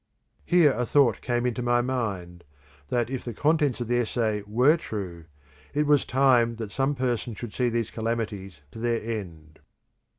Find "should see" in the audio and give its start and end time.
7.35-7.69